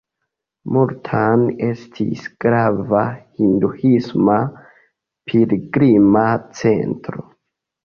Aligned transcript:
Multan 0.77 1.43
estis 1.67 2.23
grava 2.45 3.03
hinduisma 3.43 4.39
pilgrima 5.35 6.27
centro. 6.65 7.31